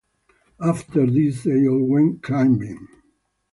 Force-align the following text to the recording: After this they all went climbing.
After 0.59 1.05
this 1.05 1.43
they 1.43 1.67
all 1.67 1.85
went 1.87 2.23
climbing. 2.23 2.87